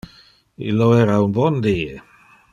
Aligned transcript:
Illo 0.69 0.87
era 1.01 1.19
un 1.27 1.37
bon 1.37 1.61
die. 1.67 2.01